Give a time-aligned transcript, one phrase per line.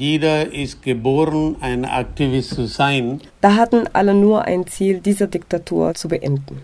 [0.00, 3.20] Jeder ist geboren, ein Aktivist zu sein.
[3.42, 6.62] Da hatten alle nur ein Ziel, diese Diktatur zu beenden.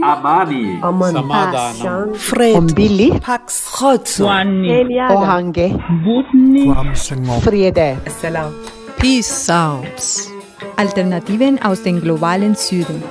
[0.00, 3.70] Amani, Samadhanam, Fred, Billy, Pax,
[5.10, 5.78] Ohange,
[7.42, 7.98] Friede.
[8.06, 8.54] Salam.
[8.96, 10.30] Peace Sounds.
[10.76, 13.02] Alternativen aus dem globalen Süden.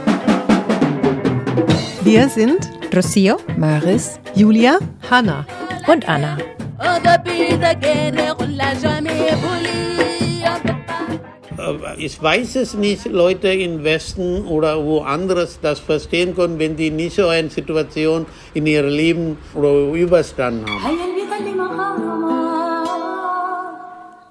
[2.01, 4.79] Wir sind Rocio, Maris Julia,
[5.09, 5.45] Hanna.
[5.87, 6.37] und Anna.
[11.57, 16.89] Äh, Ich weiß es nicht, Leute im Westen oder woanders das verstehen können, wenn die
[16.89, 20.97] nicht so eine Situation in ihrem Leben oder überstanden haben.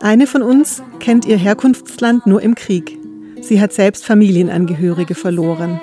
[0.01, 2.97] Eine von uns kennt ihr Herkunftsland nur im Krieg.
[3.41, 5.81] Sie hat selbst Familienangehörige verloren.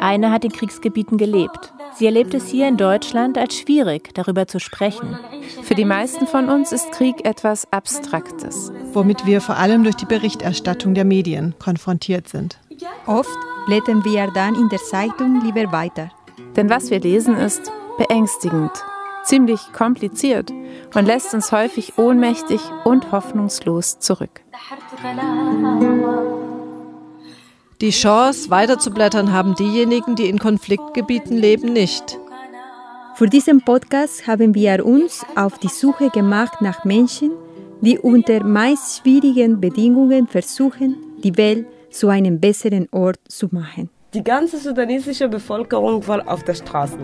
[0.00, 1.72] Eine hat in Kriegsgebieten gelebt.
[1.94, 5.18] Sie erlebt es hier in Deutschland als schwierig, darüber zu sprechen.
[5.62, 8.72] Für die meisten von uns ist Krieg etwas Abstraktes.
[8.92, 12.58] womit wir vor allem durch die Berichterstattung der Medien konfrontiert sind.
[13.06, 16.10] oft blättern wir dann in der Zeitung lieber weiter.
[16.56, 18.72] Denn was wir lesen ist beängstigend,
[19.24, 20.50] ziemlich kompliziert
[20.94, 24.40] und lässt uns häufig ohnmächtig und hoffnungslos zurück.
[27.80, 32.18] Die Chance, weiterzublättern, haben diejenigen, die in Konfliktgebieten leben, nicht.
[33.14, 37.30] Für diesen Podcast haben wir uns auf die Suche gemacht nach Menschen,
[37.80, 43.88] die unter meist schwierigen Bedingungen versuchen, die Welt zu einem besseren Ort zu machen.
[44.12, 46.98] Die ganze sudanesische Bevölkerung war auf der Straße.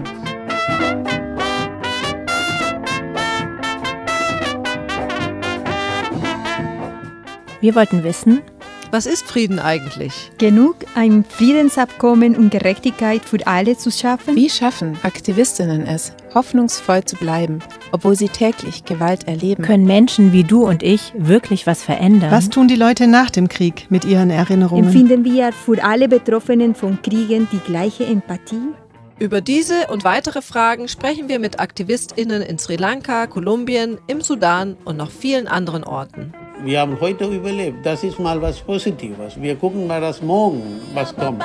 [7.62, 8.42] Wir wollten wissen,
[8.92, 10.30] Was ist Frieden eigentlich?
[10.38, 14.36] Genug, ein Friedensabkommen und Gerechtigkeit für alle zu schaffen?
[14.36, 17.58] wie schaffen Aktivistinnen es, hoffnungsvoll zu bleiben,
[17.90, 19.64] obwohl sie täglich Gewalt erleben?
[19.64, 22.30] Können Menschen wie du und ich wirklich was verändern?
[22.30, 24.84] Was tun die Leute nach dem Krieg mit ihren Erinnerungen?
[24.84, 28.72] Empfinden wir für alle Betroffenen von Kriegen die gleiche Empathie?
[29.18, 34.76] Über diese und weitere Fragen sprechen wir mit AktivistInnen in Sri Lanka, Kolumbien, im Sudan
[34.84, 36.34] und noch vielen anderen Orten.
[36.64, 37.84] Wir haben heute überlebt.
[37.84, 39.40] Das ist mal was Positives.
[39.40, 41.42] Wir gucken mal das morgen, was kommt.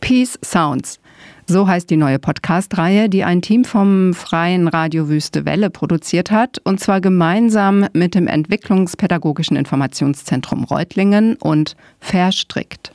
[0.00, 0.98] Peace Sounds.
[1.46, 6.58] So heißt die neue Podcast-Reihe, die ein Team vom Freien Radio Wüste Welle produziert hat,
[6.62, 12.92] und zwar gemeinsam mit dem Entwicklungspädagogischen Informationszentrum Reutlingen und Verstrickt.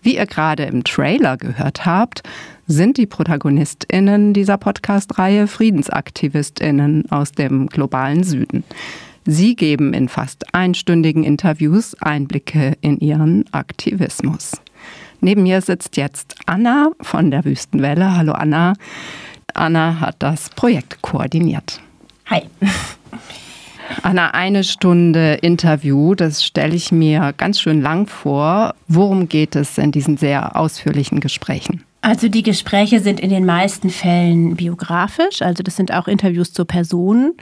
[0.00, 2.22] Wie ihr gerade im Trailer gehört habt,
[2.72, 8.64] sind die ProtagonistInnen dieser Podcast-Reihe FriedensaktivistInnen aus dem globalen Süden.
[9.26, 14.52] Sie geben in fast einstündigen Interviews Einblicke in ihren Aktivismus.
[15.20, 18.16] Neben mir sitzt jetzt Anna von der Wüstenwelle.
[18.16, 18.72] Hallo Anna.
[19.54, 21.80] Anna hat das Projekt koordiniert.
[22.26, 22.42] Hi.
[24.02, 28.74] Anna, eine Stunde Interview, das stelle ich mir ganz schön lang vor.
[28.88, 31.84] Worum geht es in diesen sehr ausführlichen Gesprächen?
[32.00, 36.64] Also die Gespräche sind in den meisten Fällen biografisch, also das sind auch Interviews zu
[36.64, 37.34] Personen,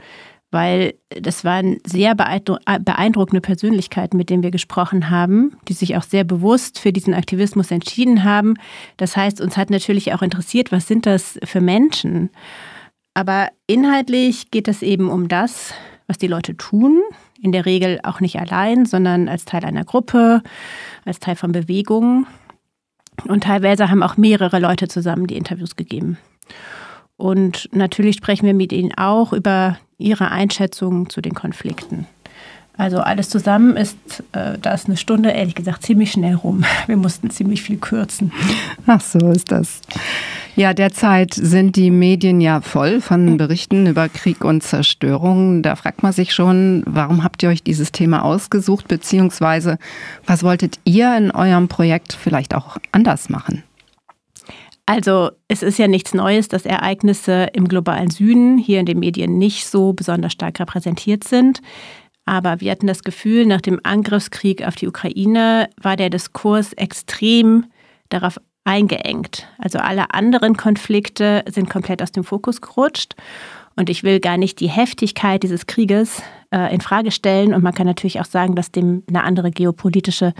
[0.51, 6.03] weil das waren sehr beeindru beeindruckende Persönlichkeiten, mit denen wir gesprochen haben, die sich auch
[6.03, 8.55] sehr bewusst für diesen Aktivismus entschieden haben.
[8.97, 12.29] Das heißt, uns hat natürlich auch interessiert, was sind das für Menschen?
[13.13, 15.73] Aber inhaltlich geht es eben um das,
[16.11, 17.01] was die Leute tun,
[17.41, 20.43] in der Regel auch nicht allein, sondern als Teil einer Gruppe,
[21.05, 22.27] als Teil von Bewegungen.
[23.29, 26.17] Und teilweise haben auch mehrere Leute zusammen die Interviews gegeben.
[27.15, 32.07] Und natürlich sprechen wir mit ihnen auch über ihre Einschätzungen zu den Konflikten.
[32.75, 33.95] Also alles zusammen ist,
[34.33, 36.65] äh, da ist eine Stunde, ehrlich gesagt, ziemlich schnell rum.
[36.87, 38.33] Wir mussten ziemlich viel kürzen.
[38.85, 39.79] Ach, so ist das.
[40.55, 45.63] Ja, derzeit sind die Medien ja voll von Berichten über Krieg und Zerstörung.
[45.63, 49.77] Da fragt man sich schon, warum habt ihr euch dieses Thema ausgesucht, beziehungsweise
[50.25, 53.63] was wolltet ihr in eurem Projekt vielleicht auch anders machen?
[54.85, 59.37] Also es ist ja nichts Neues, dass Ereignisse im globalen Süden hier in den Medien
[59.37, 61.61] nicht so besonders stark repräsentiert sind.
[62.25, 67.65] Aber wir hatten das Gefühl, nach dem Angriffskrieg auf die Ukraine war der Diskurs extrem
[68.09, 69.47] darauf eingeengt.
[69.57, 73.15] Also alle anderen Konflikte sind komplett aus dem Fokus gerutscht.
[73.75, 76.21] Und ich will gar nicht die Heftigkeit dieses Krieges
[76.51, 77.53] äh, in Frage stellen.
[77.53, 80.33] Und man kann natürlich auch sagen, dass dem eine andere geopolitische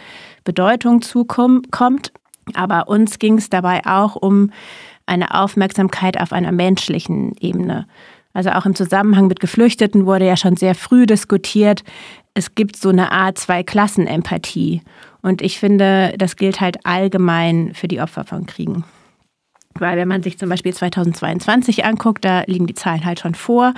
[0.43, 2.11] Bedeutung zukommt.
[2.53, 4.51] Aber uns ging es dabei auch um
[5.05, 7.87] eine Aufmerksamkeit auf einer menschlichen Ebene.
[8.33, 11.83] Also auch im Zusammenhang mit Geflüchteten wurde ja schon sehr früh diskutiert,
[12.33, 14.81] es gibt so eine Art Zwei-Klassen-Empathie.
[15.21, 18.83] Und ich finde, das gilt halt allgemein für die Opfer von Kriegen.
[19.75, 23.73] Weil wenn man sich zum Beispiel 2022 anguckt, da liegen die Zahlen halt schon vor.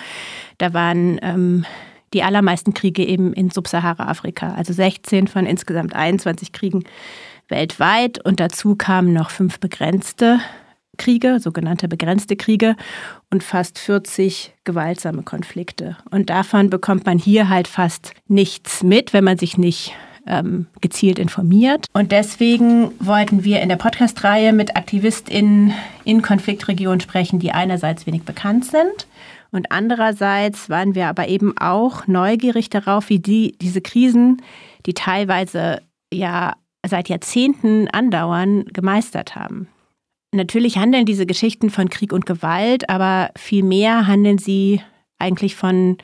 [0.57, 1.65] Da waren ähm,
[2.13, 6.83] die allermeisten Kriege eben in Subsahara-Afrika, also 16 von insgesamt 21 Kriegen
[7.49, 8.23] weltweit.
[8.23, 10.39] Und dazu kamen noch fünf begrenzte
[10.97, 12.75] Kriege, sogenannte begrenzte Kriege
[13.31, 15.97] und fast 40 gewaltsame Konflikte.
[16.11, 19.93] Und davon bekommt man hier halt fast nichts mit, wenn man sich nicht
[20.27, 21.87] ähm, gezielt informiert.
[21.93, 25.73] Und deswegen wollten wir in der Podcast-Reihe mit AktivistInnen
[26.03, 29.07] in Konfliktregionen sprechen, die einerseits wenig bekannt sind
[29.53, 34.41] und andererseits waren wir aber eben auch neugierig darauf, wie die, diese Krisen,
[34.87, 39.67] die teilweise ja seit Jahrzehnten andauern, gemeistert haben.
[40.33, 44.81] Natürlich handeln diese Geschichten von Krieg und Gewalt, aber vielmehr handeln sie
[45.19, 45.99] eigentlich von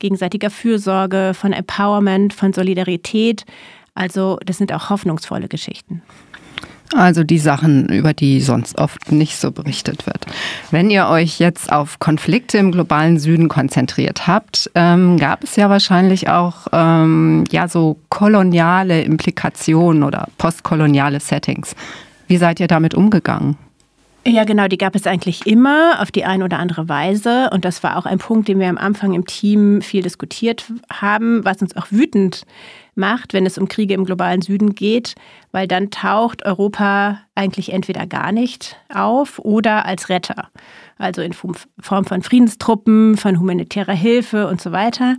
[0.00, 3.44] gegenseitiger Fürsorge, von Empowerment, von Solidarität.
[3.94, 6.02] Also das sind auch hoffnungsvolle Geschichten.
[6.92, 10.26] Also die Sachen, über die sonst oft nicht so berichtet wird.
[10.72, 15.70] Wenn ihr euch jetzt auf Konflikte im globalen Süden konzentriert habt, ähm, gab es ja
[15.70, 21.76] wahrscheinlich auch ähm, ja so koloniale Implikationen oder postkoloniale Settings.
[22.26, 23.56] Wie seid ihr damit umgegangen?
[24.30, 27.50] Ja, genau, die gab es eigentlich immer auf die eine oder andere Weise.
[27.50, 31.44] Und das war auch ein Punkt, den wir am Anfang im Team viel diskutiert haben,
[31.44, 32.46] was uns auch wütend
[32.94, 35.16] macht, wenn es um Kriege im globalen Süden geht,
[35.50, 40.48] weil dann taucht Europa eigentlich entweder gar nicht auf oder als Retter.
[40.96, 41.56] Also in Form
[42.04, 45.16] von Friedenstruppen, von humanitärer Hilfe und so weiter.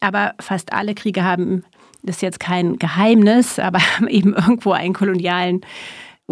[0.00, 1.64] Aber fast alle Kriege haben,
[2.02, 5.60] das ist jetzt kein Geheimnis, aber haben eben irgendwo einen kolonialen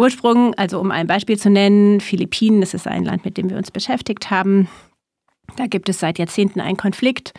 [0.01, 3.59] Ursprung, also um ein Beispiel zu nennen, Philippinen, das ist ein Land, mit dem wir
[3.59, 4.67] uns beschäftigt haben.
[5.57, 7.35] Da gibt es seit Jahrzehnten einen Konflikt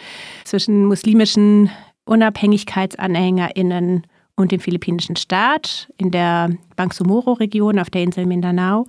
[0.46, 1.72] zwischen muslimischen
[2.06, 4.06] UnabhängigkeitsanhängerInnen
[4.36, 8.86] und dem philippinischen Staat in der Bangsamoro-Region auf der Insel Mindanao.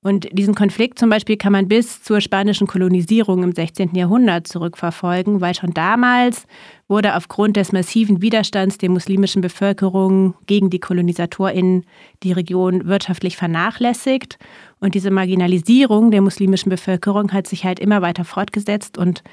[0.00, 3.96] Und diesen Konflikt zum Beispiel kann man bis zur spanischen Kolonisierung im 16.
[3.96, 6.46] Jahrhundert zurückverfolgen, weil schon damals
[6.86, 11.84] wurde aufgrund des massiven Widerstands der muslimischen Bevölkerung gegen die KolonisatorInnen
[12.22, 14.38] die Region wirtschaftlich vernachlässigt.
[14.78, 19.24] Und diese Marginalisierung der muslimischen Bevölkerung hat sich halt immer weiter fortgesetzt und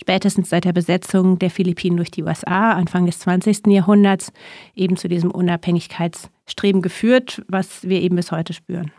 [0.00, 3.66] spätestens seit der Besetzung der Philippinen durch die USA Anfang des 20.
[3.66, 4.32] Jahrhunderts
[4.74, 8.90] eben zu diesem Unabhängigkeitsstreben geführt, was wir eben bis heute spüren.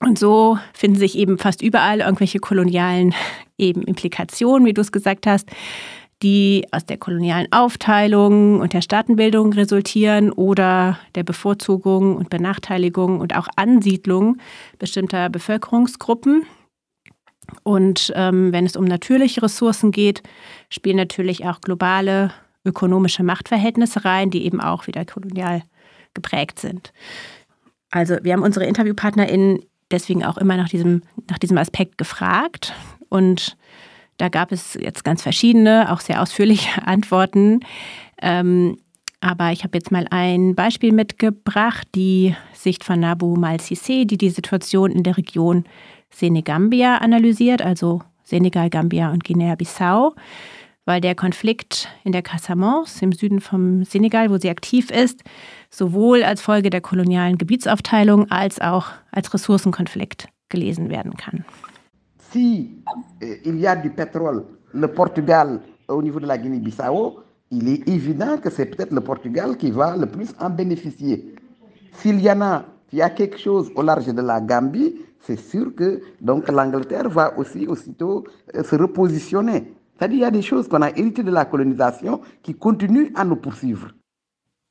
[0.00, 3.14] Und so finden sich eben fast überall irgendwelche kolonialen
[3.58, 5.48] eben Implikationen, wie du es gesagt hast,
[6.22, 13.36] die aus der kolonialen Aufteilung und der Staatenbildung resultieren oder der Bevorzugung und Benachteiligung und
[13.36, 14.38] auch Ansiedlung
[14.78, 16.44] bestimmter Bevölkerungsgruppen.
[17.62, 20.22] Und ähm, wenn es um natürliche Ressourcen geht,
[20.68, 22.32] spielen natürlich auch globale
[22.64, 25.62] ökonomische Machtverhältnisse rein, die eben auch wieder kolonial
[26.14, 26.92] geprägt sind.
[27.90, 32.74] Also wir haben unsere InterviewpartnerInnen deswegen auch immer nach diesem, nach diesem Aspekt gefragt.
[33.08, 33.56] Und
[34.16, 37.60] da gab es jetzt ganz verschiedene, auch sehr ausführliche Antworten.
[38.20, 38.78] Ähm,
[39.20, 44.30] aber ich habe jetzt mal ein Beispiel mitgebracht, die Sicht von Nabu Mal-Sissé, die die
[44.30, 45.64] Situation in der Region
[46.10, 50.14] Senegambia analysiert, also Senegal, Gambia und Guinea-Bissau,
[50.86, 55.22] weil der Konflikt in der Casamance im Süden vom Senegal, wo sie aktiv ist,
[55.70, 61.44] sowohl als Folge der kolonialen Gebietsaufteilung als auch als Ressourcenkonflikt gelesen werden kann.
[62.32, 62.82] Si
[63.44, 68.38] il y a du pétrole, le Portugal au niveau de la Guinée-Bissau, il est évident
[68.38, 71.34] que c'est peut-être le Portugal qui va le plus en bénéficier.
[71.94, 75.38] S'il y en a, il y a quelque chose au large de la Gambie, c'est
[75.38, 79.72] sûr que donc l'Angleterre va aussi aussitôt euh, se repositionner.
[79.96, 83.24] C'est-à-dire il y a des choses qu'on a héritées de la colonisation qui continuent à
[83.24, 83.88] nous poursuivre.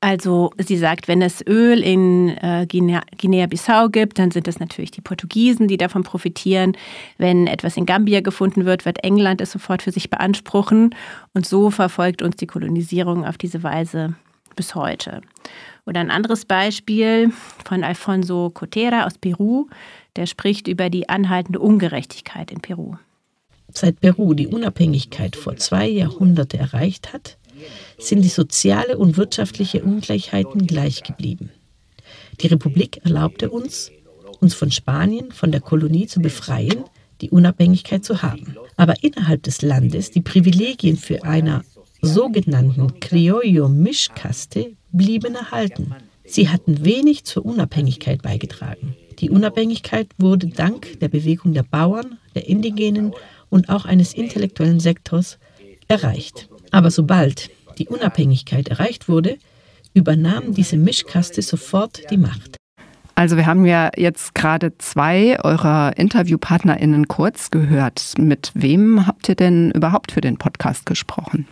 [0.02, 5.02] Also sie sagt, wenn es Öl in äh, Guinea-Bissau gibt, dann sind es natürlich die
[5.02, 6.78] Portugiesen, die davon profitieren.
[7.18, 10.96] Wenn etwas in Gambia gefunden wird, wird England es sofort für sich beanspruchen.
[11.34, 14.16] Und so verfolgt uns die Kolonisierung auf diese Weise
[14.56, 15.22] bis heute.
[15.86, 17.32] Oder ein anderes Beispiel
[17.66, 19.68] von Alfonso Cotera aus Peru,
[20.16, 22.96] der spricht über die anhaltende Ungerechtigkeit in Peru.
[23.74, 27.38] Seit Peru die Unabhängigkeit vor zwei Jahrhunderten erreicht hat,
[27.98, 31.52] sind die soziale und wirtschaftliche Ungleichheiten gleich geblieben.
[32.42, 33.92] Die Republik erlaubte uns,
[34.40, 36.84] uns von Spanien, von der Kolonie zu befreien,
[37.22, 38.56] die Unabhängigkeit zu haben.
[38.78, 41.64] Aber innerhalb des Landes die Privilegien für einer
[42.02, 45.94] sogenannten Criollo-Mischkaste blieben erhalten.
[46.24, 48.96] Sie hatten wenig zur Unabhängigkeit beigetragen.
[49.20, 53.14] Die Unabhängigkeit wurde dank der Bewegung der Bauern, der Indigenen
[53.50, 55.40] und auch eines intellektuellen Sektors
[55.88, 56.48] erreicht.
[56.72, 59.38] Aber sobald die Unabhängigkeit erreicht wurde,
[59.94, 62.58] übernahm diese Mischkaste sofort die Macht.
[63.16, 68.14] Also wir haben ja jetzt gerade zwei eurer InterviewpartnerInnen kurz gehört.
[68.18, 71.46] Mit wem habt ihr denn überhaupt für den Podcast gesprochen?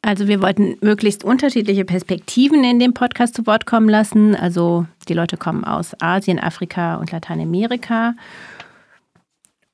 [0.00, 4.34] Also wir wollten möglichst unterschiedliche Perspektiven in dem Podcast zu Wort kommen lassen.
[4.34, 8.14] Also die Leute kommen aus Asien, Afrika und Lateinamerika.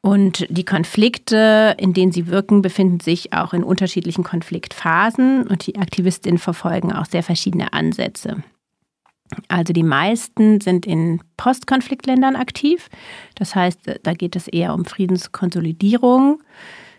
[0.09, 5.77] Und die Konflikte, in denen sie wirken, befinden sich auch in unterschiedlichen Konfliktphasen und die
[5.77, 8.43] Aktivistinnen verfolgen auch sehr verschiedene Ansätze.
[9.49, 12.89] Also die meisten sind in Postkonfliktländern aktiv.
[13.35, 16.43] Das heißt, da geht es eher um Friedenskonsolidierung.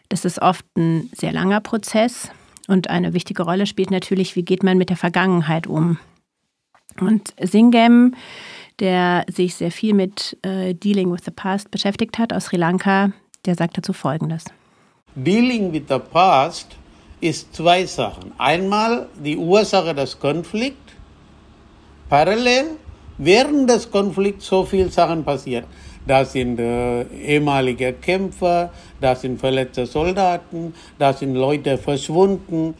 [0.09, 2.29] Das ist oft ein sehr langer Prozess.
[2.67, 5.97] Und eine wichtige Rolle spielt natürlich, wie geht man mit der Vergangenheit um.
[7.01, 8.13] Und Singem,
[8.79, 13.11] der sich sehr viel mit äh, Dealing with the Past beschäftigt hat aus Sri Lanka,
[13.45, 14.45] der sagt dazu Folgendes.
[15.15, 16.77] Dealing with the Past
[17.21, 18.31] ist zwei Sachen.
[18.37, 20.93] Einmal die Ursache des Konflikts.
[22.09, 22.77] Parallel,
[23.17, 25.65] während des Konflikts so viele Sachen passiert.
[26.07, 32.75] Da sind äh, ehemalige Kämpfer, da sind verletzte Soldaten, da sind Leute verschwunden.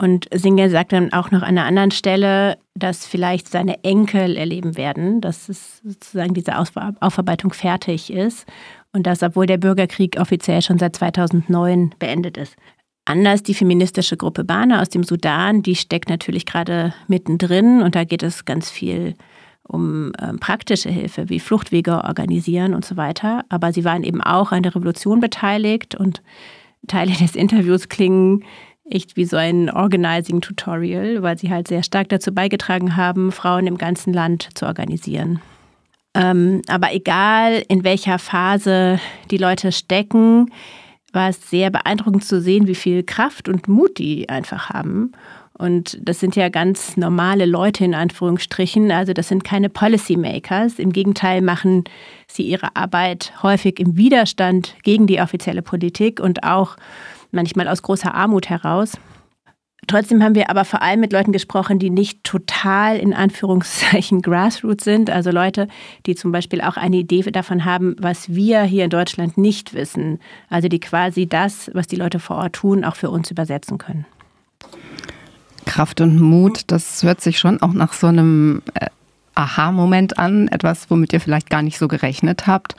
[0.00, 4.78] Und Singer sagt dann auch noch an einer anderen Stelle, dass vielleicht seine Enkel erleben
[4.78, 8.46] werden, dass es sozusagen diese Aufarbeitung fertig ist
[8.94, 12.56] und dass, obwohl der Bürgerkrieg offiziell schon seit 2009 beendet ist.
[13.04, 18.04] Anders die feministische Gruppe Bana aus dem Sudan, die steckt natürlich gerade mittendrin und da
[18.04, 19.14] geht es ganz viel
[19.64, 23.44] um ähm, praktische Hilfe wie Fluchtwege organisieren und so weiter.
[23.50, 26.22] Aber sie waren eben auch an der Revolution beteiligt und
[26.88, 28.44] Teile des Interviews klingen
[28.90, 33.78] echt wie so ein Organizing-Tutorial, weil sie halt sehr stark dazu beigetragen haben, Frauen im
[33.78, 35.40] ganzen Land zu organisieren.
[36.14, 38.98] Ähm, aber egal, in welcher Phase
[39.30, 40.50] die Leute stecken,
[41.12, 45.12] war es sehr beeindruckend zu sehen, wie viel Kraft und Mut die einfach haben
[45.60, 48.90] und das sind ja ganz normale Leute in Anführungsstrichen.
[48.90, 50.78] Also das sind keine Policymakers.
[50.78, 51.84] Im Gegenteil machen
[52.26, 56.76] sie ihre Arbeit häufig im Widerstand gegen die offizielle Politik und auch
[57.32, 58.92] manchmal aus großer Armut heraus.
[59.86, 64.84] Trotzdem haben wir aber vor allem mit Leuten gesprochen, die nicht total in Anführungszeichen Grassroots
[64.84, 65.10] sind.
[65.10, 65.68] Also Leute,
[66.06, 70.20] die zum Beispiel auch eine Idee davon haben, was wir hier in Deutschland nicht wissen.
[70.48, 74.06] Also die quasi das, was die Leute vor Ort tun, auch für uns übersetzen können.
[75.64, 78.86] Kraft und Mut, das hört sich schon auch nach so einem äh,
[79.34, 82.76] Aha-Moment an, etwas, womit ihr vielleicht gar nicht so gerechnet habt.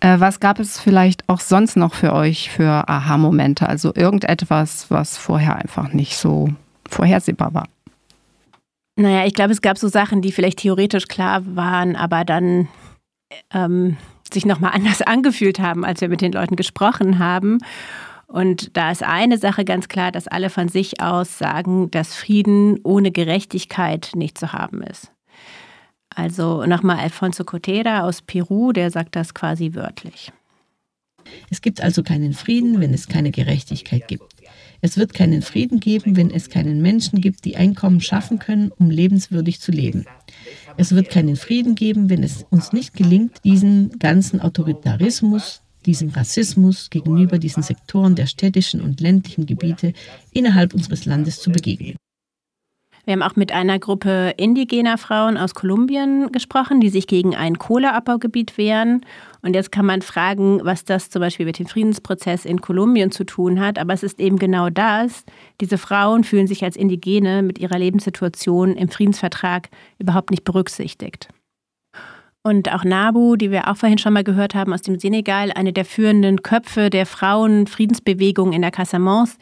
[0.00, 3.68] Äh, was gab es vielleicht auch sonst noch für euch für Aha-Momente?
[3.68, 6.48] Also irgendetwas, was vorher einfach nicht so
[6.88, 7.68] vorhersehbar war?
[8.96, 12.68] Naja, ich glaube, es gab so Sachen, die vielleicht theoretisch klar waren, aber dann
[13.52, 13.96] ähm,
[14.32, 17.58] sich nochmal anders angefühlt haben, als wir mit den Leuten gesprochen haben.
[18.26, 22.78] Und da ist eine Sache ganz klar, dass alle von sich aus sagen, dass Frieden
[22.84, 25.09] ohne Gerechtigkeit nicht zu haben ist.
[26.14, 30.32] Also nochmal Alfonso Cotera aus Peru, der sagt das quasi wörtlich.
[31.50, 34.34] Es gibt also keinen Frieden, wenn es keine Gerechtigkeit gibt.
[34.80, 38.90] Es wird keinen Frieden geben, wenn es keinen Menschen gibt, die Einkommen schaffen können, um
[38.90, 40.06] lebenswürdig zu leben.
[40.76, 46.90] Es wird keinen Frieden geben, wenn es uns nicht gelingt, diesen ganzen Autoritarismus, diesem Rassismus
[46.90, 49.92] gegenüber diesen Sektoren der städtischen und ländlichen Gebiete
[50.32, 51.96] innerhalb unseres Landes zu begegnen.
[53.10, 57.58] Wir haben auch mit einer Gruppe indigener Frauen aus Kolumbien gesprochen, die sich gegen ein
[57.58, 59.04] Kohleabbaugebiet wehren.
[59.42, 63.24] Und jetzt kann man fragen, was das zum Beispiel mit dem Friedensprozess in Kolumbien zu
[63.24, 63.80] tun hat.
[63.80, 65.24] Aber es ist eben genau das.
[65.60, 71.30] Diese Frauen fühlen sich als Indigene mit ihrer Lebenssituation im Friedensvertrag überhaupt nicht berücksichtigt.
[72.44, 75.72] Und auch Nabu, die wir auch vorhin schon mal gehört haben aus dem Senegal, eine
[75.72, 79.36] der führenden Köpfe der Frauenfriedensbewegung in der Casamance,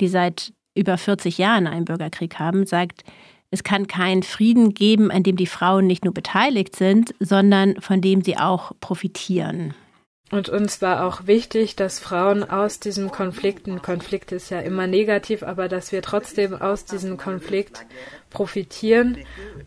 [0.00, 3.04] die seit über 40 Jahren einen Bürgerkrieg haben, sagt,
[3.50, 8.00] es kann keinen Frieden geben, an dem die Frauen nicht nur beteiligt sind, sondern von
[8.00, 9.74] dem sie auch profitieren.
[10.30, 14.86] Und uns war auch wichtig, dass Frauen aus diesem Konflikt, ein Konflikt ist ja immer
[14.86, 17.86] negativ, aber dass wir trotzdem aus diesem Konflikt
[18.28, 19.16] profitieren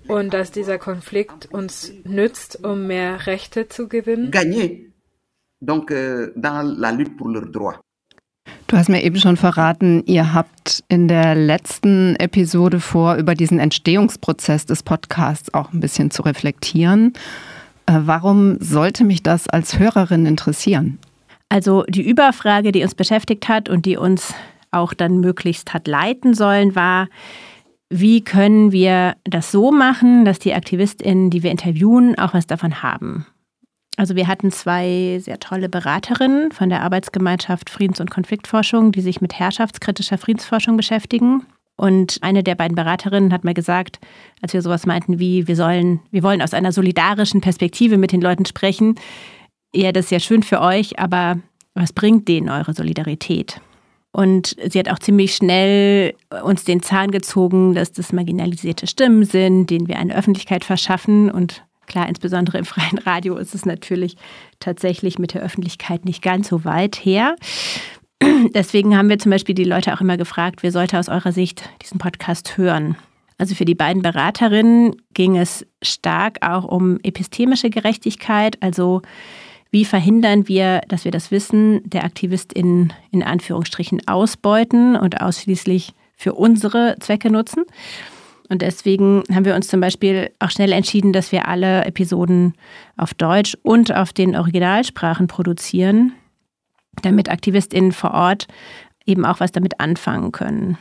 [0.07, 4.29] und dass dieser Konflikt uns nützt, um mehr Rechte zu gewinnen.
[4.29, 4.69] Gagner.
[5.61, 7.79] Donc, euh, dans la lutte pour leurs droits.
[8.71, 13.59] Du hast mir eben schon verraten, ihr habt in der letzten Episode vor, über diesen
[13.59, 17.11] Entstehungsprozess des Podcasts auch ein bisschen zu reflektieren.
[17.85, 20.99] Äh, warum sollte mich das als Hörerin interessieren?
[21.49, 24.33] Also die Überfrage, die uns beschäftigt hat und die uns
[24.71, 27.09] auch dann möglichst hat leiten sollen, war,
[27.89, 32.81] wie können wir das so machen, dass die Aktivistinnen, die wir interviewen, auch was davon
[32.81, 33.25] haben?
[34.01, 39.21] Also wir hatten zwei sehr tolle Beraterinnen von der Arbeitsgemeinschaft Friedens- und Konfliktforschung, die sich
[39.21, 41.45] mit herrschaftskritischer Friedensforschung beschäftigen.
[41.77, 43.99] Und eine der beiden Beraterinnen hat mal gesagt,
[44.41, 48.21] als wir sowas meinten wie, wir sollen, wir wollen aus einer solidarischen Perspektive mit den
[48.21, 48.95] Leuten sprechen,
[49.71, 51.37] ja, das ist ja schön für euch, aber
[51.75, 53.61] was bringt denen eure Solidarität?
[54.13, 59.69] Und sie hat auch ziemlich schnell uns den Zahn gezogen, dass das marginalisierte Stimmen sind,
[59.69, 61.29] denen wir eine Öffentlichkeit verschaffen.
[61.29, 64.15] Und klar, insbesondere im freien Radio ist es natürlich
[64.59, 67.35] tatsächlich mit der Öffentlichkeit nicht ganz so weit her.
[68.53, 71.69] Deswegen haben wir zum Beispiel die Leute auch immer gefragt, wer sollte aus eurer Sicht
[71.81, 72.95] diesen Podcast hören?
[73.37, 79.01] Also für die beiden Beraterinnen ging es stark auch um epistemische Gerechtigkeit, also
[79.71, 86.33] wie verhindern wir, dass wir das Wissen der AktivistInnen in Anführungsstrichen ausbeuten und ausschließlich für
[86.33, 87.63] unsere Zwecke nutzen?
[88.51, 92.53] Und deswegen haben wir uns zum Beispiel auch schnell entschieden, dass wir alle Episoden
[92.97, 96.11] auf Deutsch und auf den Originalsprachen produzieren,
[97.01, 98.47] damit AktivistInnen vor Ort
[99.05, 100.77] eben auch was damit anfangen können.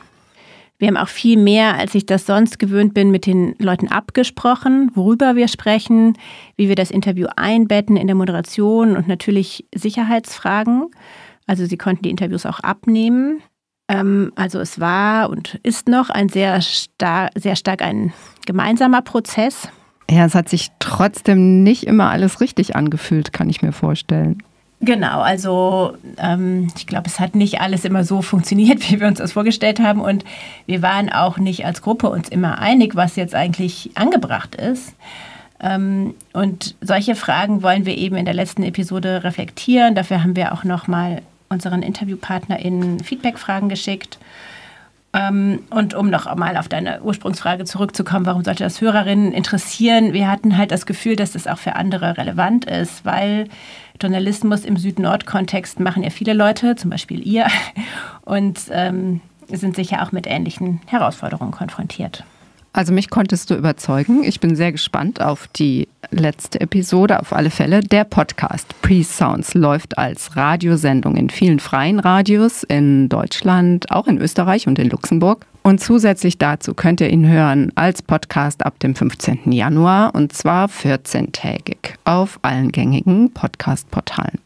[0.79, 4.91] Wir haben auch viel mehr, als ich das sonst gewöhnt bin, mit den Leuten abgesprochen,
[4.93, 6.17] worüber wir sprechen,
[6.57, 10.87] wie wir das Interview einbetten in der Moderation und natürlich Sicherheitsfragen.
[11.47, 13.41] Also sie konnten die Interviews auch abnehmen.
[13.91, 18.13] Ähm, also es war und ist noch ein sehr, star sehr stark ein
[18.45, 19.67] gemeinsamer Prozess.
[20.09, 24.41] Ja, es hat sich trotzdem nicht immer alles richtig angefühlt, kann ich mir vorstellen.
[24.79, 29.19] Genau, also ähm, ich glaube, es hat nicht alles immer so funktioniert, wie wir uns
[29.19, 29.99] das vorgestellt haben.
[29.99, 30.23] Und
[30.65, 34.95] wir waren auch nicht als Gruppe uns immer einig, was jetzt eigentlich angebracht ist.
[35.59, 39.95] Ähm, und solche Fragen wollen wir eben in der letzten Episode reflektieren.
[39.95, 44.17] Dafür haben wir auch nochmal unseren InterviewpartnerInnen Feedback-Fragen geschickt.
[45.13, 50.13] Ähm, und um noch mal auf deine Ursprungsfrage zurückzukommen, warum sollte das Hörerinnen interessieren?
[50.13, 53.49] Wir hatten halt das Gefühl, dass das auch für andere relevant ist, weil
[54.01, 57.47] Journalismus im Süd-Nord-Kontext machen ja viele Leute, zum Beispiel ihr,
[58.21, 62.23] und ähm, sind sicher auch mit ähnlichen Herausforderungen konfrontiert.
[62.73, 64.23] Also mich konntest du überzeugen.
[64.23, 67.81] Ich bin sehr gespannt auf die letzte Episode, auf alle Fälle.
[67.81, 74.67] Der Podcast Pre-Sounds läuft als Radiosendung in vielen freien Radios in Deutschland, auch in Österreich
[74.67, 75.45] und in Luxemburg.
[75.63, 79.51] Und zusätzlich dazu könnt ihr ihn hören als Podcast ab dem 15.
[79.51, 84.39] Januar und zwar 14-tägig auf allen gängigen Podcast-Portalen.